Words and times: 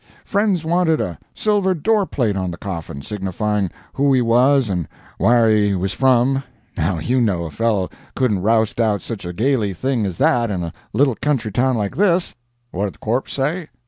"Friends 0.25 0.65
wanted 0.65 0.99
a 0.99 1.19
silver 1.35 1.75
door 1.75 2.07
plate 2.07 2.35
on 2.35 2.49
the 2.49 2.57
coffin, 2.57 3.03
signifying 3.03 3.69
who 3.93 4.11
he 4.11 4.19
was 4.19 4.67
and 4.67 4.87
wher' 5.19 5.47
he 5.47 5.75
was 5.75 5.93
from. 5.93 6.41
Now 6.75 6.97
you 6.97 7.21
know 7.21 7.43
a 7.43 7.51
fellow 7.51 7.87
couldn't 8.15 8.41
roust 8.41 8.79
out 8.81 9.03
such 9.03 9.25
a 9.25 9.31
gaily 9.31 9.73
thing 9.75 10.07
as 10.07 10.17
that 10.17 10.49
in 10.49 10.63
a 10.63 10.73
little 10.91 11.13
country 11.17 11.51
town 11.51 11.77
like 11.77 11.95
this. 11.97 12.35
What 12.71 12.85
did 12.85 12.99
corpse 12.99 13.33
say? 13.33 13.67